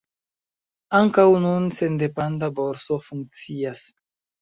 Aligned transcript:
Ankaŭ 1.01 1.27
nun 1.45 1.69
sendependa 1.81 2.53
borso 2.59 3.01
funkcias. 3.13 3.89